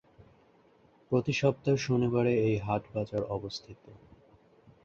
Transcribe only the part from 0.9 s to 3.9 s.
প্রতি সপ্তাহের শনিবারে এই হাট-বাজার অবস্থিত।